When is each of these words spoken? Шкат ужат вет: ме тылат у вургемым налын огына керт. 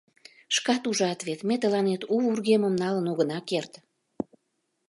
Шкат 0.55 0.83
ужат 0.89 1.19
вет: 1.27 1.39
ме 1.47 1.55
тылат 1.61 2.01
у 2.13 2.15
вургемым 2.23 2.75
налын 2.83 3.05
огына 3.11 3.39
керт. 3.49 3.71